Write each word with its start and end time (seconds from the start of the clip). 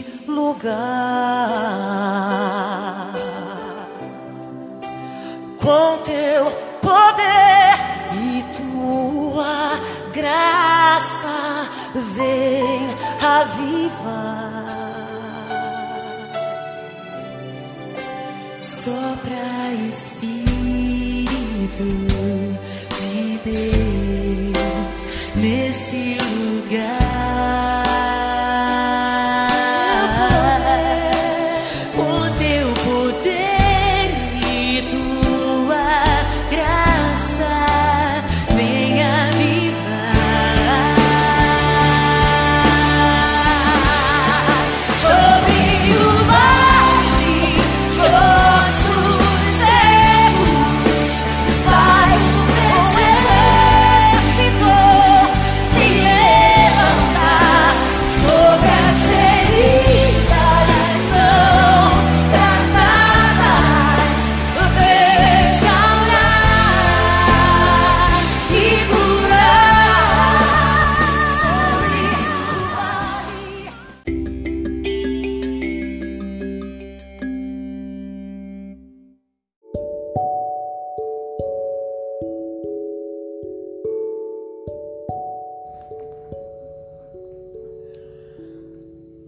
Neste 0.00 0.04
lugar. 0.26 0.80
Com 5.60 5.98
teu 5.98 6.46
poder 6.80 7.74
e 8.14 8.44
tua 8.56 9.78
graça 10.12 11.68
vem 12.16 12.96
avivar. 13.22 14.50
Sopra 18.60 19.72
Espírito 19.88 21.28
de 22.94 23.38
Deus 23.44 25.04
nesse 25.36 26.18
lugar. 26.18 27.39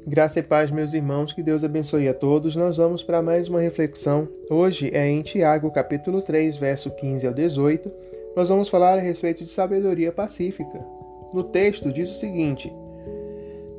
Graça 0.04 0.40
e 0.40 0.42
paz, 0.42 0.68
meus 0.68 0.92
irmãos, 0.92 1.32
que 1.32 1.44
Deus 1.44 1.62
abençoe 1.62 2.08
a 2.08 2.14
todos. 2.14 2.56
Nós 2.56 2.76
vamos 2.76 3.04
para 3.04 3.22
mais 3.22 3.48
uma 3.48 3.60
reflexão. 3.60 4.26
Hoje 4.50 4.90
é 4.92 5.08
em 5.08 5.22
Tiago, 5.22 5.70
capítulo 5.70 6.20
3, 6.20 6.56
verso 6.56 6.90
15 6.90 7.24
ao 7.24 7.32
18. 7.32 7.88
Nós 8.34 8.48
vamos 8.48 8.68
falar 8.68 8.98
a 8.98 9.00
respeito 9.00 9.44
de 9.44 9.52
sabedoria 9.52 10.10
pacífica. 10.10 10.84
No 11.32 11.44
texto 11.44 11.92
diz 11.92 12.10
o 12.10 12.18
seguinte: 12.18 12.72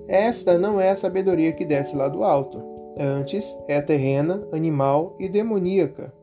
Esta 0.08 0.58
não 0.58 0.80
é 0.80 0.92
a 0.92 0.96
sabedoria 0.96 1.52
que 1.52 1.66
desce 1.66 1.94
lá 1.94 2.08
do 2.08 2.24
alto, 2.24 2.64
antes 2.98 3.58
é 3.68 3.82
terrena, 3.82 4.48
animal 4.54 5.18
e 5.20 5.28
demoníaca. 5.28 6.14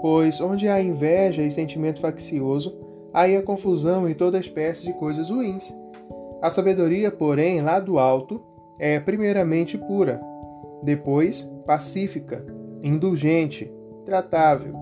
Pois 0.00 0.40
onde 0.40 0.68
há 0.68 0.80
inveja 0.80 1.42
e 1.42 1.50
sentimento 1.50 2.00
faccioso, 2.00 2.72
aí 3.12 3.36
há 3.36 3.42
confusão 3.42 4.08
e 4.08 4.14
toda 4.14 4.38
espécie 4.38 4.84
de 4.84 4.92
coisas 4.92 5.28
ruins. 5.28 5.74
A 6.40 6.52
sabedoria, 6.52 7.10
porém, 7.10 7.60
lá 7.60 7.80
do 7.80 7.98
alto, 7.98 8.40
é 8.80 8.98
primeiramente 8.98 9.76
pura, 9.76 10.20
depois 10.82 11.48
pacífica, 11.66 12.44
indulgente, 12.82 13.70
tratável, 14.06 14.74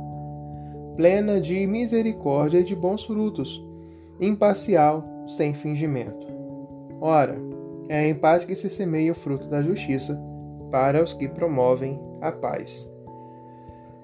plena 0.96 1.40
de 1.40 1.66
misericórdia 1.66 2.60
e 2.60 2.64
de 2.64 2.74
bons 2.74 3.04
frutos, 3.04 3.62
imparcial, 4.20 5.04
sem 5.26 5.52
fingimento. 5.52 6.26
Ora, 7.00 7.34
é 7.88 8.08
em 8.08 8.14
paz 8.14 8.44
que 8.44 8.54
se 8.54 8.70
semeia 8.70 9.12
o 9.12 9.16
fruto 9.16 9.48
da 9.48 9.62
justiça 9.62 10.18
para 10.70 11.02
os 11.02 11.12
que 11.12 11.28
promovem 11.28 12.00
a 12.20 12.30
paz. 12.30 12.88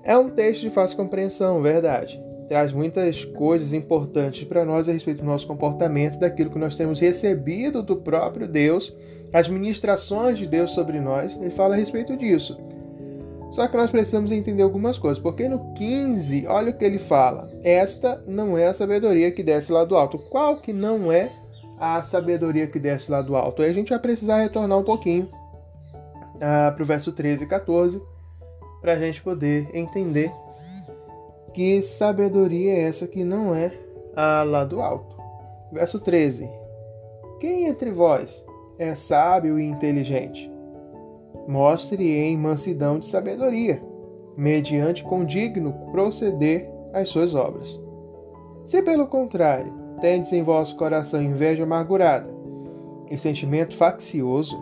É 0.03 0.17
um 0.17 0.29
texto 0.29 0.63
de 0.63 0.71
fácil 0.71 0.97
compreensão, 0.97 1.63
verdade. 1.63 2.21
Traz 2.55 2.71
muitas 2.71 3.25
coisas 3.25 3.73
importantes 3.73 4.45
para 4.45 4.65
nós 4.65 4.89
a 4.89 4.93
respeito 4.93 5.23
do 5.23 5.27
nosso 5.27 5.45
comportamento, 5.45 6.21
daquilo 6.21 6.51
que 6.51 6.59
nós 6.59 6.77
temos 6.77 7.01
recebido 7.01 7.83
do 7.83 7.97
próprio 7.97 8.47
Deus, 8.47 8.95
as 9.33 9.49
ministrações 9.49 10.39
de 10.39 10.47
Deus 10.47 10.71
sobre 10.71 11.01
nós. 11.01 11.35
Ele 11.35 11.51
fala 11.51 11.75
a 11.75 11.77
respeito 11.77 12.17
disso. 12.17 12.57
Só 13.51 13.67
que 13.67 13.77
nós 13.77 13.91
precisamos 13.91 14.31
entender 14.31 14.63
algumas 14.63 14.97
coisas, 14.97 15.21
porque 15.21 15.49
no 15.49 15.75
15, 15.75 16.47
olha 16.47 16.71
o 16.71 16.79
que 16.79 16.85
ele 16.85 17.01
fala: 17.01 17.51
Esta 17.65 18.23
não 18.25 18.57
é 18.57 18.69
a 18.69 18.73
sabedoria 18.73 19.33
que 19.33 19.43
desce 19.43 19.73
lá 19.73 19.85
do 19.85 19.97
alto. 19.97 20.17
Qual 20.17 20.59
que 20.59 20.73
não 20.73 21.11
é 21.11 21.33
a 21.77 22.05
sabedoria 22.05 22.69
que 22.69 22.79
desce 22.79 23.11
lá 23.11 23.21
do 23.21 23.35
alto? 23.35 23.63
Aí 23.63 23.71
a 23.71 23.75
gente 23.75 23.89
vai 23.89 23.99
precisar 23.99 24.41
retornar 24.41 24.79
um 24.79 24.85
pouquinho 24.85 25.29
ah, 26.41 26.71
para 26.73 26.85
o 26.85 26.87
verso 26.87 27.11
13 27.11 27.43
e 27.43 27.49
14 27.49 28.01
para 28.81 28.93
a 28.93 28.99
gente 29.01 29.21
poder 29.21 29.69
entender 29.75 30.31
que 31.55 31.81
sabedoria 31.83 32.73
é 32.73 32.81
essa 32.83 33.07
que 33.07 33.23
não 33.23 33.55
é 33.55 33.73
a 34.17 34.43
lá 34.43 34.65
do 34.65 34.83
alto. 34.83 35.17
Verso 35.73 36.01
13: 36.01 36.51
Quem 37.41 37.67
entre 37.67 37.93
vós 37.93 38.45
é 38.77 38.95
sábio 38.97 39.59
e 39.59 39.65
inteligente? 39.65 40.51
Mostre 41.47 42.11
em 42.11 42.37
mansidão 42.37 42.99
de 42.99 43.07
sabedoria, 43.07 43.81
mediante 44.37 45.05
condigno 45.05 45.73
proceder 45.93 46.69
às 46.93 47.09
suas 47.09 47.35
obras. 47.35 47.81
Se 48.65 48.83
pelo 48.83 49.07
contrário 49.07 49.73
tendes 50.01 50.33
em 50.33 50.43
vosso 50.43 50.77
coração 50.77 51.23
inveja 51.23 51.63
amargurada 51.63 52.29
e 53.11 53.17
sentimento 53.17 53.77
faccioso, 53.77 54.57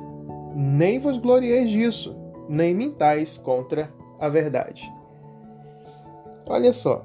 nem 0.55 0.99
vos 0.99 1.17
glorieis 1.17 1.71
disso, 1.71 2.15
nem 2.49 2.75
mintais 2.75 3.39
contra 3.39 3.91
a 4.21 4.29
verdade. 4.29 4.93
Olha 6.47 6.73
só. 6.73 7.05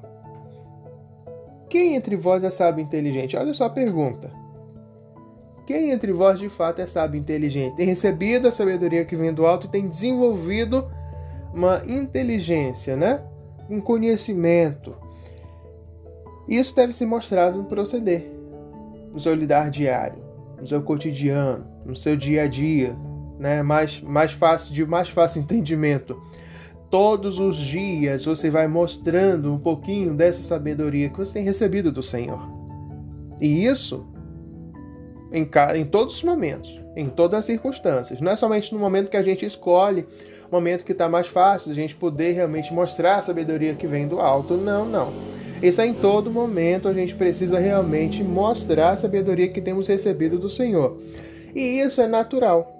Quem 1.69 1.95
entre 1.95 2.15
vós 2.15 2.43
é 2.43 2.49
sábio 2.49 2.83
inteligente? 2.83 3.35
Olha 3.35 3.53
só 3.53 3.65
a 3.65 3.69
pergunta. 3.69 4.31
Quem 5.65 5.91
entre 5.91 6.13
vós 6.13 6.39
de 6.39 6.47
fato 6.47 6.79
é 6.79 6.87
sábio 6.87 7.19
inteligente? 7.19 7.75
Tem 7.75 7.85
recebido 7.85 8.47
a 8.47 8.51
sabedoria 8.53 9.03
que 9.03 9.17
vem 9.17 9.33
do 9.33 9.45
alto 9.45 9.67
e 9.67 9.69
tem 9.69 9.89
desenvolvido 9.89 10.89
uma 11.53 11.81
inteligência, 11.85 12.95
né? 12.95 13.21
Um 13.69 13.81
conhecimento. 13.81 14.95
Isso 16.47 16.73
deve 16.73 16.93
ser 16.93 17.05
mostrado 17.05 17.57
no 17.57 17.65
proceder, 17.65 18.31
no 19.11 19.19
seu 19.19 19.35
lidar 19.35 19.69
diário, 19.69 20.23
no 20.57 20.65
seu 20.65 20.81
cotidiano, 20.81 21.67
no 21.85 21.97
seu 21.97 22.15
dia 22.15 22.43
a 22.43 22.47
dia, 22.47 22.95
né? 23.37 23.61
Mais, 23.61 23.99
mais 23.99 24.31
fácil, 24.31 24.73
de 24.73 24.85
mais 24.85 25.09
fácil 25.09 25.41
entendimento. 25.43 26.17
Todos 26.89 27.39
os 27.39 27.57
dias 27.57 28.25
você 28.25 28.49
vai 28.49 28.67
mostrando 28.67 29.53
um 29.53 29.59
pouquinho 29.59 30.13
dessa 30.13 30.41
sabedoria 30.41 31.09
que 31.09 31.17
você 31.17 31.33
tem 31.33 31.43
recebido 31.43 31.91
do 31.91 32.01
Senhor. 32.01 32.39
E 33.41 33.65
isso 33.65 34.07
em, 35.31 35.49
em 35.75 35.85
todos 35.85 36.15
os 36.15 36.23
momentos, 36.23 36.79
em 36.95 37.09
todas 37.09 37.39
as 37.39 37.45
circunstâncias. 37.45 38.21
Não 38.21 38.31
é 38.31 38.35
somente 38.35 38.73
no 38.73 38.79
momento 38.79 39.09
que 39.09 39.17
a 39.17 39.23
gente 39.23 39.45
escolhe, 39.45 40.05
momento 40.51 40.85
que 40.85 40.93
está 40.93 41.09
mais 41.09 41.27
fácil, 41.27 41.71
a 41.71 41.75
gente 41.75 41.95
poder 41.95 42.31
realmente 42.31 42.73
mostrar 42.73 43.17
a 43.17 43.21
sabedoria 43.21 43.75
que 43.75 43.87
vem 43.87 44.07
do 44.07 44.19
alto. 44.19 44.55
Não, 44.55 44.85
não. 44.85 45.11
Isso 45.61 45.81
é 45.81 45.87
em 45.87 45.93
todo 45.93 46.31
momento, 46.31 46.87
a 46.87 46.93
gente 46.93 47.15
precisa 47.15 47.59
realmente 47.59 48.23
mostrar 48.23 48.91
a 48.91 48.97
sabedoria 48.97 49.47
que 49.47 49.59
temos 49.59 49.87
recebido 49.87 50.37
do 50.37 50.49
Senhor. 50.49 50.97
E 51.53 51.79
isso 51.81 51.99
é 52.01 52.07
natural. 52.07 52.71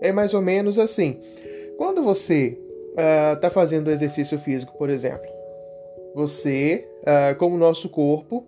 É 0.00 0.12
mais 0.12 0.32
ou 0.32 0.40
menos 0.40 0.78
assim. 0.78 1.18
Quando 1.76 2.02
você 2.02 2.56
está 2.96 3.50
fazendo 3.50 3.90
exercício 3.90 4.38
físico, 4.38 4.72
por 4.78 4.88
exemplo, 4.88 5.28
você, 6.14 6.86
ah, 7.04 7.34
como 7.38 7.56
o 7.56 7.58
nosso 7.58 7.88
corpo, 7.88 8.44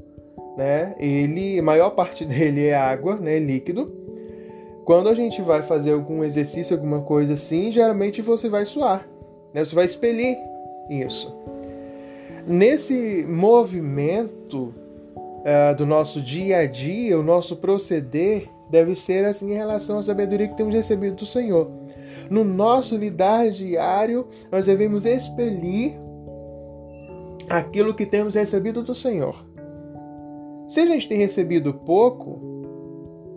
né, 0.57 0.95
ele, 0.99 1.59
a 1.59 1.63
maior 1.63 1.91
parte 1.91 2.25
dele 2.27 2.67
é 2.67 2.75
água, 2.75 3.17
né, 3.17 3.39
líquido. 3.39 3.93
quando 4.85 5.09
a 5.09 5.15
gente 5.15 5.43
vai 5.43 5.63
fazer 5.63 5.93
algum 5.93 6.23
exercício, 6.23 6.77
alguma 6.77 7.03
coisa 7.03 7.35
assim, 7.35 7.73
geralmente 7.73 8.23
você 8.23 8.49
vai 8.49 8.65
suar, 8.65 9.07
né? 9.53 9.65
você 9.65 9.75
vai 9.75 9.85
expelir 9.85 10.37
isso. 10.89 11.35
Nesse 12.47 13.27
movimento 13.29 14.73
uh, 15.43 15.75
do 15.77 15.85
nosso 15.85 16.21
dia 16.21 16.59
a 16.59 16.67
dia, 16.67 17.19
o 17.19 17.23
nosso 17.23 17.57
proceder 17.57 18.49
deve 18.71 18.95
ser 18.95 19.25
assim 19.25 19.51
em 19.51 19.57
relação 19.57 19.99
à 19.99 20.03
sabedoria 20.05 20.47
que 20.47 20.57
temos 20.57 20.73
recebido 20.73 21.17
do 21.17 21.27
Senhor. 21.27 21.69
No 22.31 22.45
nosso 22.45 22.97
lidar 22.97 23.51
diário, 23.51 24.27
nós 24.51 24.67
devemos 24.67 25.05
expelir 25.05 25.95
aquilo 27.49 27.95
que 27.95 28.07
temos 28.07 28.35
recebido 28.35 28.83
do 28.83 28.95
Senhor. 28.95 29.45
Se 30.69 30.81
a 30.81 30.87
gente 30.87 31.09
tem 31.09 31.19
recebido 31.19 31.73
pouco, 31.73 32.41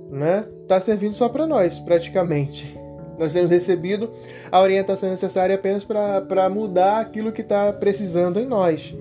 né, 0.09 0.45
tá 0.68 0.81
servindo 0.81 1.13
só 1.13 1.30
para 1.30 1.45
nós, 1.45 1.77
praticamente. 1.77 2.75
Nós 3.19 3.33
temos 3.33 3.51
recebido 3.51 4.09
a 4.51 4.62
orientação 4.62 5.09
necessária 5.09 5.56
apenas 5.56 5.83
para 5.83 6.50
mudar 6.50 7.01
aquilo 7.01 7.31
que 7.31 7.41
está 7.41 7.71
precisando 7.74 8.39
em 8.39 8.45
nós. 8.45 8.95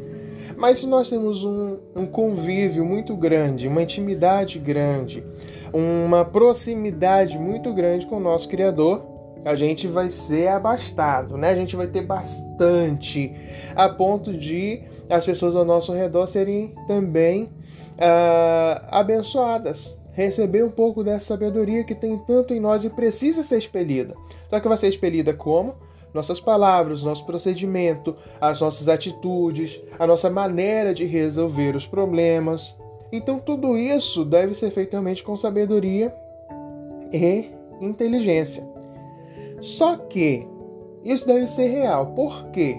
Mas 0.57 0.81
se 0.81 0.87
nós 0.87 1.09
temos 1.09 1.45
um, 1.45 1.79
um 1.95 2.05
convívio 2.05 2.85
muito 2.85 3.17
grande, 3.17 3.69
uma 3.69 3.83
intimidade 3.83 4.59
grande, 4.59 5.25
uma 5.73 6.25
proximidade 6.25 7.39
muito 7.39 7.73
grande 7.73 8.07
com 8.07 8.17
o 8.17 8.21
nosso 8.21 8.49
Criador, 8.49 9.18
a 9.45 9.55
gente 9.55 9.87
vai 9.87 10.11
ser 10.11 10.49
abastado, 10.49 11.37
né? 11.37 11.51
A 11.51 11.55
gente 11.55 11.77
vai 11.77 11.87
ter 11.87 12.03
bastante, 12.03 13.35
a 13.75 13.89
ponto 13.89 14.33
de 14.33 14.83
as 15.09 15.25
pessoas 15.25 15.57
ao 15.57 15.65
nosso 15.65 15.93
redor 15.93 16.27
serem 16.27 16.75
também 16.87 17.45
uh, 17.45 18.87
abençoadas, 18.91 19.97
receber 20.13 20.65
um 20.65 20.71
pouco 20.71 21.03
dessa 21.03 21.27
sabedoria 21.27 21.85
que 21.85 21.95
tem 21.95 22.19
tanto 22.19 22.53
em 22.53 22.61
nós 22.61 22.85
e 22.85 22.91
precisa 22.91 23.43
ser 23.43 23.59
expelida. 23.59 24.15
Só 24.51 24.61
que 24.61 24.69
vai 24.69 24.77
ser 24.77 24.89
expelida 24.89 25.33
como? 25.33 25.75
Nossas 26.13 26.41
palavras, 26.41 27.03
nosso 27.03 27.25
procedimento, 27.25 28.17
as 28.41 28.61
nossas 28.61 28.89
atitudes, 28.89 29.81
a 29.99 30.07
nossa 30.07 30.29
maneira 30.31 30.95
de 30.95 31.05
resolver 31.05 31.77
os 31.77 31.87
problemas. 31.87 32.75
Então, 33.13 33.39
tudo 33.39 33.77
isso 33.77 34.25
deve 34.25 34.55
ser 34.55 34.71
feito 34.71 34.93
realmente 34.93 35.23
com 35.23 35.37
sabedoria 35.37 36.13
e 37.13 37.51
inteligência. 37.81 38.78
Só 39.61 39.97
que 39.97 40.47
isso 41.05 41.27
deve 41.27 41.49
ser 41.49 41.69
real, 41.69 42.07
porque 42.15 42.77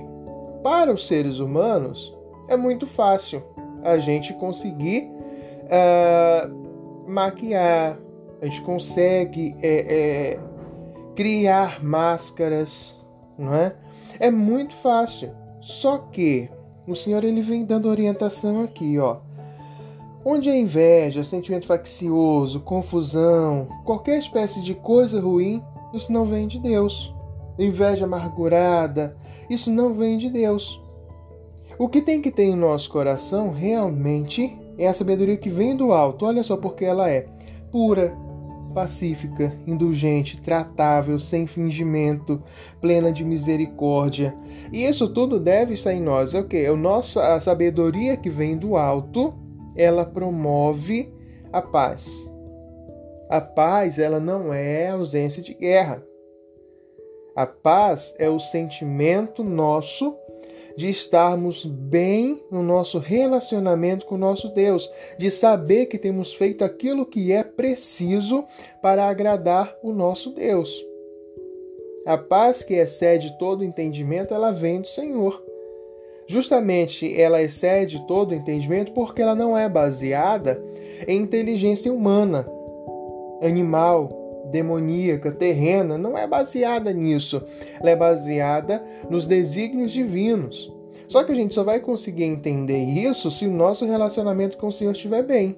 para 0.64 0.94
os 0.94 1.08
seres 1.08 1.40
humanos 1.40 2.16
é 2.48 2.58
muito 2.58 2.86
fácil 2.86 3.42
a 3.84 3.98
gente 3.98 4.34
conseguir 4.34 5.10
uh, 5.66 7.10
maquiar, 7.10 7.98
a 8.42 8.46
gente 8.46 8.62
consegue 8.62 9.56
é, 9.62 10.34
é, 10.36 10.40
criar 11.16 11.84
máscaras, 11.84 13.00
não 13.38 13.54
é? 13.54 13.76
É 14.20 14.32
muito 14.32 14.76
fácil. 14.76 15.32
Só 15.62 15.98
que 15.98 16.50
o 16.88 16.96
Senhor 16.96 17.24
ele 17.24 17.42
vem 17.42 17.66
dando 17.66 17.90
orientação 17.90 18.64
aqui, 18.64 18.98
ó. 18.98 19.18
Onde 20.24 20.50
a 20.50 20.56
inveja, 20.56 21.24
sentimento 21.24 21.66
faccioso, 21.66 22.60
confusão, 22.60 23.68
qualquer 23.86 24.20
espécie 24.20 24.62
de 24.62 24.74
coisa 24.74 25.20
ruim 25.22 25.64
isso 25.94 26.12
não 26.12 26.26
vem 26.26 26.48
de 26.48 26.60
Deus. 26.60 27.14
Inveja 27.58 28.06
amargurada, 28.06 29.18
isso 29.50 29.70
não 29.72 29.94
vem 29.94 30.18
de 30.18 30.30
Deus. 30.30 30.82
O 31.78 31.88
que 31.88 32.02
tem 32.02 32.22
que 32.22 32.32
ter 32.32 32.44
em 32.44 32.56
nosso 32.56 32.90
coração 32.90 33.52
realmente 33.52 34.58
é 34.78 34.88
a 34.88 34.94
sabedoria 34.94 35.38
que 35.38 35.50
vem 35.50 35.76
do 35.76 35.92
alto. 35.92 36.26
Olha 36.26 36.44
só 36.44 36.58
porque 36.58 36.86
ela 36.86 37.10
é 37.10 37.28
pura, 37.72 38.16
pacífica, 38.74 39.58
indulgente, 39.66 40.42
tratável, 40.42 41.20
sem 41.20 41.48
fingimento, 41.48 42.42
plena 42.80 43.12
de 43.12 43.26
misericórdia. 43.26 44.36
E 44.72 44.84
isso 44.84 45.08
tudo 45.14 45.40
deve 45.40 45.74
estar 45.74 45.94
em 45.94 46.02
nós. 46.02 46.34
É 46.34 46.40
o 46.40 46.48
que? 46.48 46.58
É 46.58 46.70
a 46.70 47.42
sabedoria 47.42 48.16
que 48.16 48.30
vem 48.30 48.58
do 48.58 48.76
alto, 48.76 49.34
ela 49.76 50.06
promove 50.06 51.12
a 51.52 51.62
paz. 51.62 52.32
A 53.30 53.40
paz, 53.40 54.00
ela 54.00 54.20
não 54.20 54.52
é 54.52 54.90
ausência 54.90 55.44
de 55.44 55.54
guerra. 55.54 56.04
A 57.36 57.46
paz 57.46 58.16
é 58.18 58.28
o 58.28 58.40
sentimento 58.40 59.44
nosso 59.44 60.18
de 60.76 60.90
estarmos 60.90 61.64
bem 61.64 62.42
no 62.50 62.64
nosso 62.64 62.98
relacionamento 62.98 64.08
com 64.08 64.16
o 64.16 64.18
nosso 64.18 64.50
Deus, 64.50 64.90
de 65.18 65.30
saber 65.30 65.86
que 65.86 66.00
temos 66.00 66.34
feito 66.34 66.64
aquilo 66.64 67.06
que 67.06 67.32
é 67.32 67.44
preciso 67.44 68.44
para 68.82 69.08
agradar 69.08 69.78
o 69.84 69.92
nosso 69.94 70.32
Deus. 70.32 70.84
A 72.08 72.18
paz 72.18 72.64
que 72.64 72.74
excede 72.74 73.38
todo 73.38 73.64
entendimento, 73.64 74.34
ela 74.34 74.52
vem 74.52 74.82
do 74.82 74.88
Senhor. 74.88 75.44
Justamente 76.28 77.16
ela 77.20 77.44
excede 77.44 78.04
todo 78.08 78.34
entendimento 78.34 78.92
porque 78.94 79.22
ela 79.22 79.36
não 79.36 79.56
é 79.56 79.70
baseada 79.70 80.60
em 81.08 81.22
inteligência 81.22 81.94
humana 81.94 82.50
animal, 83.42 84.10
demoníaca, 84.52 85.32
terrena, 85.32 85.98
não 85.98 86.18
é 86.18 86.28
baseada 86.28 86.92
nisso. 86.92 87.42
Ela 87.80 87.92
é 87.92 87.96
baseada 87.96 88.84
nos 89.10 89.28
desígnios 89.28 89.92
divinos. 89.92 90.72
Só 91.08 91.24
que 91.24 91.32
a 91.32 91.36
gente 91.36 91.56
só 91.56 91.64
vai 91.64 91.80
conseguir 91.80 92.24
entender 92.24 92.84
isso 92.84 93.32
se 93.32 93.48
o 93.48 93.52
nosso 93.52 93.86
relacionamento 93.86 94.58
com 94.58 94.68
o 94.68 94.74
Senhor 94.74 94.92
estiver 94.92 95.24
bem. 95.24 95.58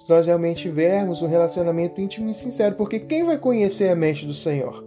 Se 0.00 0.08
nós 0.08 0.26
realmente 0.26 0.62
tivermos 0.62 1.20
um 1.20 1.26
relacionamento 1.26 2.00
íntimo 2.00 2.30
e 2.30 2.34
sincero, 2.34 2.76
porque 2.76 3.00
quem 3.00 3.24
vai 3.24 3.36
conhecer 3.36 3.88
a 3.88 3.96
mente 3.96 4.24
do 4.24 4.34
Senhor? 4.34 4.84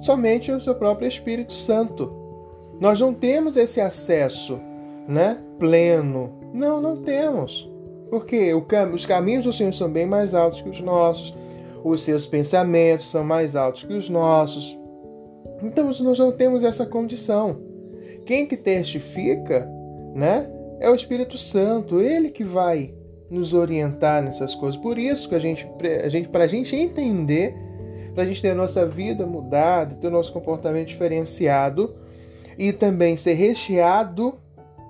Somente 0.00 0.50
o 0.50 0.60
seu 0.60 0.74
próprio 0.74 1.06
Espírito 1.06 1.52
Santo. 1.52 2.12
Nós 2.80 2.98
não 2.98 3.14
temos 3.14 3.56
esse 3.56 3.80
acesso, 3.80 4.58
né, 5.06 5.38
pleno. 5.58 6.32
Não, 6.52 6.80
não 6.80 6.96
temos. 7.02 7.71
Porque 8.12 8.52
os 8.52 9.06
caminhos 9.06 9.44
do 9.44 9.54
Senhor 9.54 9.72
são 9.72 9.90
bem 9.90 10.04
mais 10.04 10.34
altos 10.34 10.60
que 10.60 10.68
os 10.68 10.82
nossos, 10.82 11.34
os 11.82 12.02
seus 12.02 12.26
pensamentos 12.26 13.10
são 13.10 13.24
mais 13.24 13.56
altos 13.56 13.84
que 13.84 13.94
os 13.94 14.10
nossos. 14.10 14.78
Então 15.62 15.86
nós 15.86 16.18
não 16.18 16.30
temos 16.30 16.62
essa 16.62 16.84
condição. 16.84 17.58
Quem 18.26 18.46
que 18.46 18.54
testifica, 18.54 19.66
né, 20.14 20.46
é 20.78 20.90
o 20.90 20.94
Espírito 20.94 21.38
Santo, 21.38 22.02
ele 22.02 22.28
que 22.28 22.44
vai 22.44 22.92
nos 23.30 23.54
orientar 23.54 24.22
nessas 24.22 24.54
coisas. 24.54 24.78
Por 24.78 24.98
isso 24.98 25.26
que 25.26 25.34
a 25.34 25.38
gente, 25.38 25.66
a 26.04 26.08
gente 26.10 26.28
para 26.28 26.44
a 26.44 26.48
gente 26.48 26.76
entender, 26.76 27.54
para 28.14 28.24
a 28.24 28.26
gente 28.26 28.42
ter 28.42 28.50
a 28.50 28.54
nossa 28.54 28.84
vida 28.84 29.26
mudada, 29.26 29.94
ter 29.94 30.08
o 30.08 30.10
nosso 30.10 30.34
comportamento 30.34 30.88
diferenciado 30.88 31.96
e 32.58 32.74
também 32.74 33.16
ser 33.16 33.32
recheado, 33.32 34.34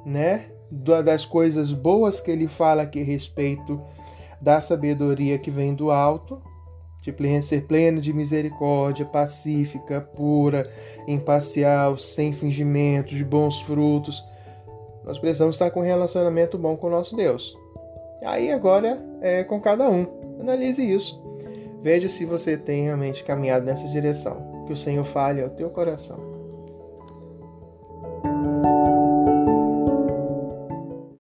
né, 0.05 0.47
das 0.73 1.27
coisas 1.27 1.71
boas 1.71 2.19
que 2.19 2.31
ele 2.31 2.49
fala 2.49 2.83
aqui 2.83 3.03
a 3.03 3.05
respeito 3.05 3.81
da 4.41 4.61
sabedoria 4.61 5.39
que 5.39 5.51
vem 5.51 5.75
do 5.75 5.91
alto, 5.91 6.41
de 7.03 7.43
ser 7.43 7.67
pleno 7.67 8.01
de 8.01 8.13
misericórdia, 8.13 9.05
pacífica, 9.05 10.01
pura, 10.01 10.71
imparcial, 11.07 11.99
sem 11.99 12.33
fingimento, 12.33 13.15
de 13.15 13.25
bons 13.25 13.61
frutos. 13.63 14.25
Nós 15.05 15.19
precisamos 15.19 15.57
estar 15.57 15.71
com 15.71 15.81
um 15.81 15.85
relacionamento 15.85 16.57
bom 16.57 16.77
com 16.77 16.87
o 16.87 16.91
nosso 16.91 17.15
Deus. 17.15 17.57
Aí 18.25 18.51
agora 18.51 19.03
é 19.21 19.43
com 19.45 19.61
cada 19.61 19.91
um. 19.91 20.07
Analise 20.41 20.83
isso. 20.83 21.21
Veja 21.83 22.09
se 22.09 22.25
você 22.25 22.57
tem 22.57 22.85
realmente 22.85 23.25
caminhado 23.25 23.67
nessa 23.67 23.89
direção. 23.89 24.65
Que 24.67 24.73
o 24.73 24.77
Senhor 24.77 25.05
fale 25.05 25.43
ao 25.43 25.51
teu 25.51 25.69
coração. 25.71 26.32